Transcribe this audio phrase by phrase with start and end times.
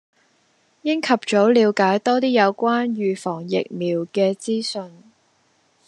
[0.81, 5.03] 應及早暸解多啲有關預防疫苗嘅資訊